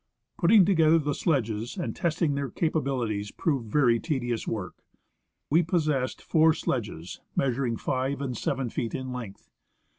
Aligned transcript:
Putting 0.39 0.65
together 0.65 0.97
the 0.97 1.11
sledo^es, 1.11 1.77
and 1.77 1.95
testing 1.95 2.33
their 2.33 2.49
capabilities, 2.49 3.29
proved 3.29 3.71
very 3.71 3.99
tedious 3.99 4.47
work. 4.47 4.77
We 5.51 5.61
pos 5.61 5.85
sessed 5.87 6.21
four 6.23 6.55
sledges, 6.55 7.19
mea 7.35 7.49
suring 7.53 7.77
5 7.79 8.19
and 8.19 8.35
7 8.35 8.71
feet 8.71 8.95
in 8.95 9.13
length. 9.13 9.51